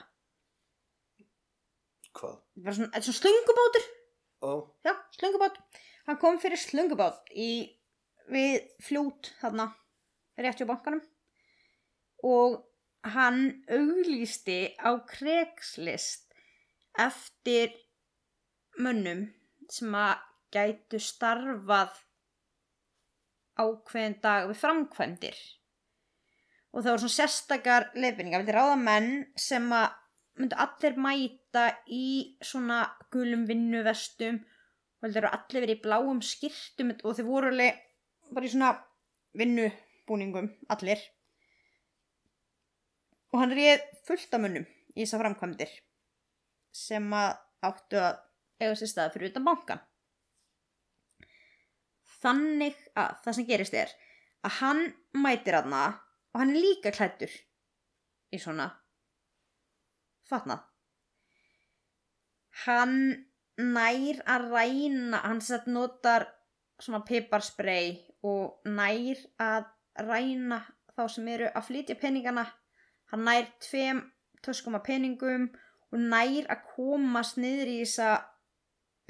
[2.20, 2.38] hvað?
[2.64, 3.88] Svona, þetta er svona slöngubátur
[4.40, 4.52] Ó,
[4.88, 5.60] já, slöngubát
[6.08, 7.52] hann kom fyrir slöngubát í,
[8.32, 9.70] við fljót þarna
[10.40, 11.04] rétt hjá bankanum
[12.26, 12.62] og
[13.16, 16.32] hann auglýsti á krekslist
[17.00, 17.76] eftir
[18.80, 19.28] mönnum
[19.70, 21.98] sem að gætu starfað
[23.60, 25.40] ákveðin dag við framkvæmdir.
[26.70, 29.90] Og það voru svona sérstakar leifinningar, vildi ráða menn sem að
[30.40, 36.94] myndu allir mæta í svona gulum vinnuvestum og heldur að allir verið í bláum skýrtum
[37.04, 37.82] og þeir voru alveg
[38.36, 38.72] bara í svona
[39.40, 41.02] vinnubúningum allir.
[43.34, 45.76] Og hann réð fullt af mönnum í þessar framkvæmdir
[46.76, 48.18] sem að áttu að
[48.60, 49.82] eiga sér stað fyrir utan bankan.
[52.20, 53.94] Þannig að það sem gerist er
[54.44, 54.82] að hann
[55.16, 55.84] mætir aðna
[56.34, 57.32] og hann er líka klættur
[58.36, 58.68] í svona
[60.30, 60.66] fatnað.
[62.66, 62.96] Hann
[63.60, 66.28] nær að ræna, hann sett notar
[66.80, 67.96] svona piparspray
[68.28, 69.70] og nær að
[70.04, 70.62] ræna
[70.96, 72.46] þá sem eru að flytja peningana.
[73.12, 74.04] Hann nær tveim
[74.46, 75.50] töskum af peningum
[75.90, 78.12] og nær að komast niður í þessa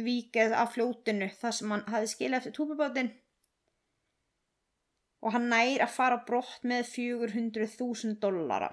[0.06, 3.12] víkið af fljótinu þar sem hann hafi skilið eftir túpubátinn
[5.20, 8.70] og hann nær að fara brott með 400.000 dollara.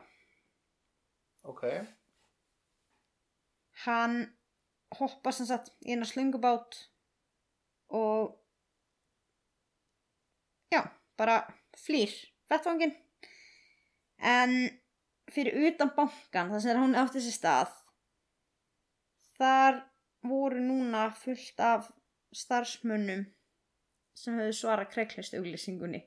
[1.46, 1.64] Ok.
[3.84, 4.20] Hann
[4.98, 6.78] hoppar sem sagt í eina slungubát
[7.94, 8.36] og
[10.70, 10.82] já,
[11.18, 11.42] bara
[11.78, 12.14] flýr
[12.50, 12.94] vettvangin
[14.22, 14.54] en
[15.32, 17.74] fyrir utan bankan þar sem hún átti sér stað
[19.36, 19.82] þar
[20.30, 21.90] voru núna fullt af
[22.34, 23.26] starfsmönnum
[24.16, 26.02] sem höfðu svara kreiklist auglýsingunni.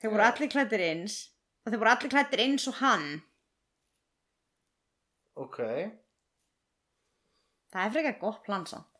[0.00, 1.16] Þeir voru allir klættir eins
[1.64, 3.08] og þeir voru allir klættir eins og hann.
[5.40, 5.58] Ok.
[7.70, 8.96] það er frekar gott plan samt.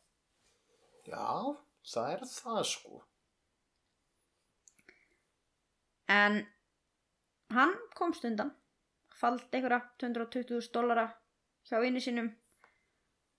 [1.04, 1.56] Já,
[1.92, 3.00] það er það sko.
[6.10, 6.38] En
[7.54, 8.52] hann komst undan,
[9.14, 11.06] faldi einhverja 220.000 dollara
[11.68, 12.30] hjá einu sinum,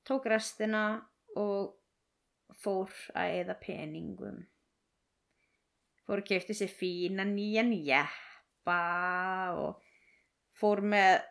[0.07, 0.83] tók restina
[1.39, 1.75] og
[2.61, 4.39] fór að eða peningum.
[6.05, 8.79] Fór að kefti sér fína nýjan jeppa
[9.57, 9.83] og
[10.57, 11.21] fór með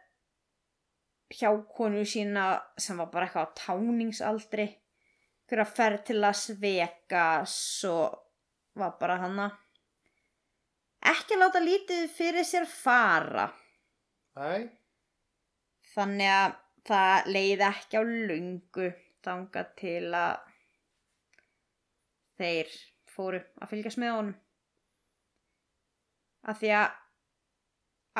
[1.36, 4.66] hjákonu sína sem var bara eitthvað á táningsaldri,
[5.46, 8.16] fyrir að ferð til Las Vegas og
[8.78, 9.50] var bara hana
[11.08, 13.48] ekki láta lítið fyrir sér fara.
[14.38, 14.68] Nei,
[15.94, 18.88] þannig að það leiði ekki á lungu
[19.24, 20.46] þanga til að
[22.40, 22.72] þeir
[23.10, 24.36] fóru að fylgjast með honum.
[26.48, 26.90] Af því að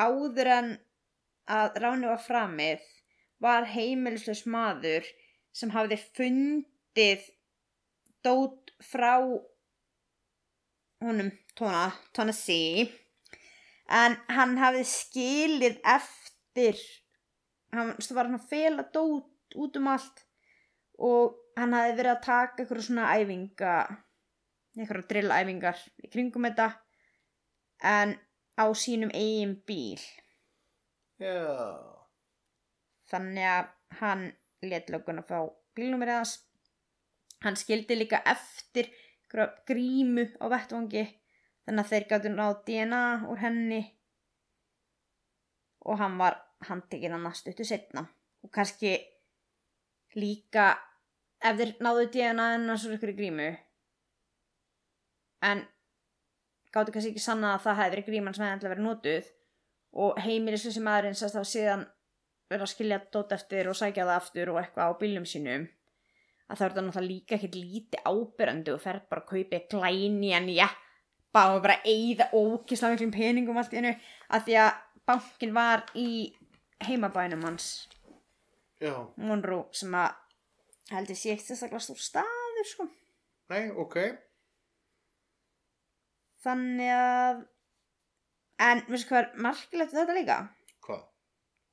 [0.01, 0.71] áður en
[1.51, 2.89] að ráni var framið
[3.41, 5.07] var heimilisleis maður
[5.57, 7.25] sem hafði fundið
[8.23, 9.15] dót frá
[11.01, 12.85] honum tóna, tóna sí
[13.91, 16.77] en hann hafði skilið eftir
[17.71, 20.23] hann var hann að fela dót út um allt
[21.01, 23.75] og hann hafði verið að taka eitthvað svona æfinga
[24.79, 26.67] eitthvað drillæfingar í kringum þetta
[27.91, 28.13] en
[28.55, 30.01] á sínum eigin bíl.
[31.21, 31.77] Já,
[33.11, 34.23] þannig að hann
[34.65, 35.39] let lögun að fá
[35.77, 36.35] bílnúmerið hans.
[37.41, 38.91] Hann skildi líka eftir
[39.31, 41.03] grímu á vettvangi
[41.65, 43.81] þannig að þeir gáttu náð DNA úr henni.
[45.89, 48.05] Og hann var handtekinn hann stuttu setna
[48.41, 48.95] og kannski
[50.17, 50.71] líka
[51.41, 53.49] ef þeir náðu DNA hennar svo ykkur grímu.
[55.41, 55.63] En
[56.73, 59.31] gáttu kannski ekki sanna að það hefði verið gríman sem hefði endla verið notuð.
[60.01, 61.87] Og heimilislega maðurinn sérst þá síðan
[62.51, 65.65] verið að skilja dót eftir og sækja það aftur og eitthvað á bílum sínum.
[66.47, 70.31] Að það er þetta náttúrulega líka ekkert lítið ábyrrandi og fer bara að kaupa glæni
[70.35, 73.93] en jeppa og bara eigða ókislega miklum peningum allt í hennu
[74.35, 74.71] að því að
[75.07, 76.09] bankin var í
[76.87, 77.67] heimabænum hans
[78.81, 80.17] já, Monroe sem að
[80.91, 82.87] held ég sé ekkert sérstaklega stór staður sko.
[83.51, 83.97] Nei, ok,
[86.43, 87.45] þannig að
[88.61, 90.37] en veistu hvað er markilegt við þetta líka?
[90.85, 91.07] Hvað?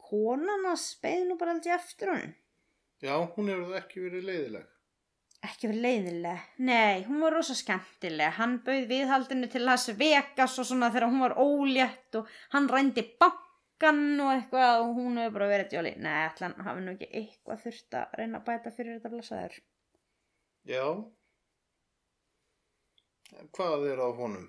[0.09, 2.35] konan hans beði nú bara aldrei eftir honum.
[3.05, 4.67] Já, hún hefur ekki verið leiðileg.
[5.49, 6.47] ekki verið leiðileg?
[6.67, 8.33] Nei, hún var rosa skemmtileg.
[8.39, 13.05] Hann bauð viðhaldinu til Las Vegas og svona þegar hún var ólétt og hann rændi
[13.79, 17.09] bankan og eitthvað og hún hefur bara verið djóli nei, ætla hann hafi nú ekki
[17.21, 19.59] eitthvað þurft að reyna að bæta fyrir þetta blasaður
[20.69, 20.85] Já.
[23.57, 24.49] Hvað er á honum?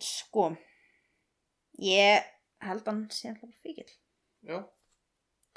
[0.00, 0.46] sko
[1.84, 2.24] ég
[2.64, 3.88] held hann sé alltaf fíkil
[4.48, 4.62] Já.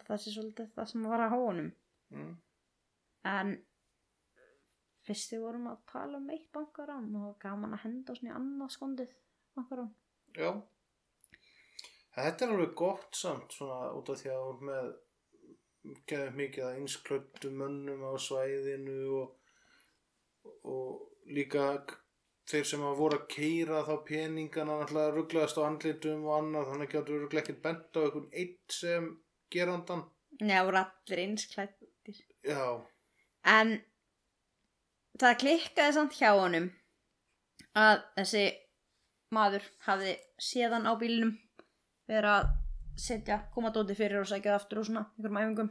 [0.03, 1.71] það sé svolítið það sem var að hónum
[2.13, 2.33] Mm.
[3.25, 3.47] en
[5.07, 8.69] fyrst við vorum að tala um eitt bankarán og gaman að henda oss í annað
[8.75, 9.15] skondið
[9.57, 9.89] bankarán
[10.37, 10.51] Já.
[12.13, 14.91] Þetta er alveg gott samt svona út af því að hún með
[16.09, 19.33] geðum mikið að einsklöttu mönnum á svæðinu og,
[20.69, 21.65] og líka
[22.49, 26.89] þeir sem að voru að keira þá peningana náttúrulega rugglaðast á andlitum og annað þannig
[26.89, 29.09] að getur rugglega ekkert bent á einhvern eitt sem
[29.53, 30.03] gerandan.
[30.41, 32.63] Nei, það voru allir einsklættir Já.
[33.47, 33.73] en
[35.21, 36.69] það klikkaði samt hjá honum
[37.79, 38.45] að þessi
[39.33, 41.33] maður hafði séðan á bílnum
[42.07, 42.49] vera að
[42.99, 45.69] setja, koma dóti fyrir og sækja það aftur og svona, einhverjum æfingum.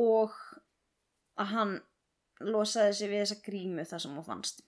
[0.00, 0.36] Og
[1.40, 1.72] að hann
[2.40, 4.62] losaði sig við þessa grímu þar sem hún fannst.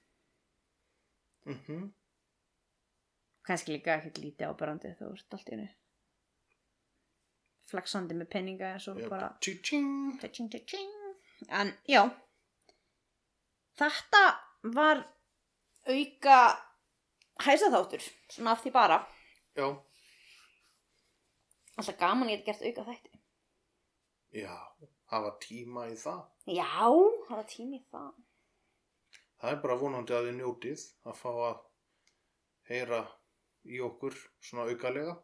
[1.46, 1.92] Mhm.
[3.42, 5.68] kannski líka ekkert lítið áberandi þú ert allt í hennu
[7.72, 10.20] flaksandi með penninga eins og Já, bara tching.
[10.20, 10.92] tching,
[11.48, 12.02] en já.
[13.74, 14.22] Þetta
[14.76, 15.02] var
[15.88, 16.38] auka
[17.42, 19.00] hæsaþáttur svona af því bara
[19.52, 19.66] Já,
[21.76, 23.18] alltaf gaman ég gert auka þætti.
[24.32, 24.54] Já,
[25.12, 26.22] hafa tíma í það.
[26.48, 26.68] já,
[27.28, 28.14] var tími í það.
[29.42, 31.60] Það er bara vonandi að þið njótið að fá að
[32.70, 33.02] heyra
[33.68, 35.18] í okkur svona aukalega.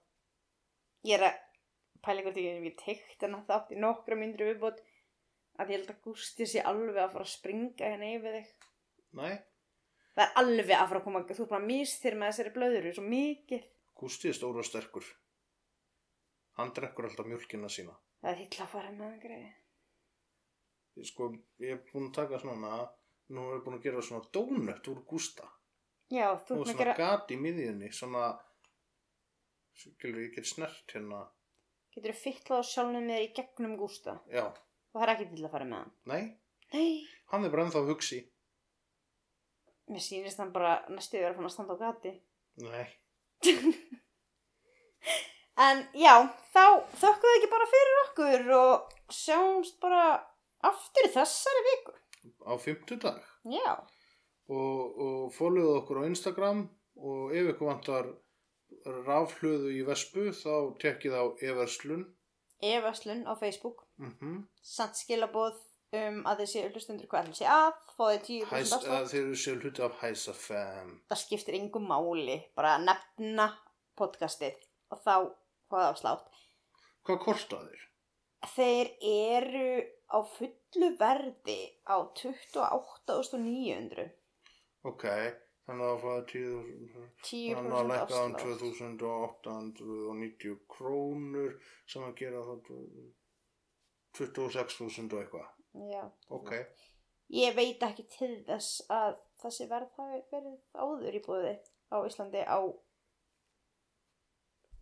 [1.09, 1.41] ég er að
[2.05, 4.85] pæla ykkur að ég teikt en þátt í nokkra myndri viðbót.
[5.59, 8.53] Að ég held að Gústi sé alveg að fara að springa hérna yfir þig.
[9.18, 9.39] Nei,
[10.14, 12.93] það er alveg að fara að koma þú er bara að misþyr með þessari blöðuru
[12.95, 13.66] svo mikið
[13.99, 15.07] Gústi er stóra og sterkur.
[16.59, 17.94] Hann drekkur alltaf mjölkina sína.
[18.22, 19.49] það er hitt að fara með það greið
[20.99, 21.26] Ég, sko,
[21.62, 22.70] ég er búin að taka svona,
[23.30, 25.46] nú er ég búin að gera svona dónött úr Gústa.
[26.11, 28.24] já, þú Og ert með að svona gera gat í miðjunni, svona,
[29.78, 31.20] skilur ég get snert hérna.
[31.94, 35.28] getur þú fyllað á sjálfnum með þér í gegnum Gústa Já, og það er ekki
[35.36, 36.22] til að fara með hann nei,
[36.74, 36.90] nei,
[37.30, 38.18] hann er bara ennþá að hugsi.
[39.88, 42.12] mér sýnist hann bara næstu verið að fann að standa á gati
[42.66, 42.86] Nei,
[45.66, 46.14] en já,
[46.55, 46.64] þá
[47.01, 50.03] þökkum við ekki bara fyrir okkur og sjáumst bara
[50.66, 51.95] aftur í þessari viku.
[52.45, 53.22] Á fimmtudag.
[53.49, 53.70] já,
[54.49, 56.66] og, og fóluðu okkur á Instagram
[56.99, 58.11] og ef ykkur vantar
[59.07, 62.07] rafhlöðu í vespu þá tekkið á everslun.
[62.59, 63.86] Evaslun á Facebook.
[63.99, 65.55] Mm samt skilaboð
[65.97, 69.28] um að þið séu hlustundur hvað ætlum sé að fóðið 10% Hæs, afslátt að þeir
[69.43, 73.47] sér hluti af Hæsa FM það skiptir engum máli bara nefna
[73.97, 74.57] podcastið
[74.93, 75.14] og þá
[75.72, 76.26] fóðið afslátt
[77.09, 77.82] Hvað kostar þeir?
[78.53, 79.70] þeir eru
[80.12, 84.12] á fullu verði á 28.900
[84.89, 85.05] Ok,
[85.66, 91.53] þannig að það fáið 10.000 þannig að 10% lækka afslátt 2890 krónur
[91.89, 92.61] sem að gera það
[94.18, 95.49] 26.000 og eitthvað
[95.93, 96.03] Já.
[96.35, 96.51] Ok,
[97.31, 101.53] ég veit ekki til þess að þessi verð hafi verið áður í búði
[101.95, 102.59] á Íslandi á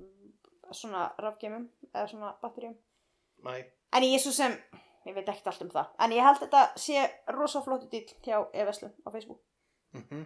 [0.01, 0.31] mm,
[0.73, 2.77] svona rafgeimum eða svona batterjum
[3.45, 3.59] næ,
[3.93, 4.57] en ég er svo sem,
[5.07, 7.05] ég veit ekkert allt um það en ég held þetta sé
[7.37, 9.43] rosa flottu dýl hjá Eveslun á Facebook.
[9.93, 10.25] Mm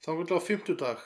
[0.00, 1.00] þá vil á fimmtudag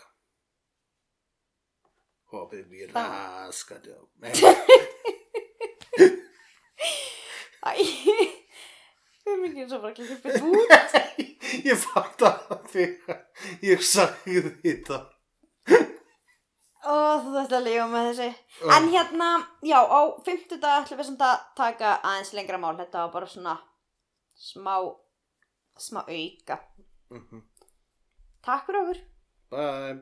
[2.32, 3.16] Hópið mér Það-
[3.46, 3.98] raskat já
[9.44, 10.94] Nei, ekki eins og bara að klippa þetta út.
[11.68, 13.18] Ég fatt að þegar
[13.62, 15.00] ég sagði þetta
[16.84, 18.26] Ó, þú þetta að lifa með þessi
[18.76, 19.28] En hérna,
[19.64, 22.74] já, á fimmtudag ætlum við samt að taka aðeins lengra mál.
[22.80, 23.54] Þetta var bara svona
[24.36, 24.74] smá,
[25.80, 26.58] smá auka.
[27.12, 27.44] Mhm.
[28.44, 29.04] Takk fyrir okkur.
[29.54, 29.94] Bye